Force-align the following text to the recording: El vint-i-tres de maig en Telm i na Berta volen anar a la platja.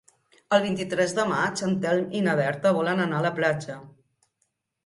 El 0.55 0.63
vint-i-tres 0.63 1.11
de 1.17 1.25
maig 1.33 1.61
en 1.69 1.77
Telm 1.83 2.09
i 2.21 2.21
na 2.29 2.35
Berta 2.41 2.75
volen 2.81 3.05
anar 3.05 3.21
a 3.23 3.27
la 3.27 3.33
platja. 3.41 3.77